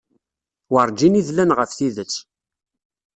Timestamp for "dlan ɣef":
1.27-1.71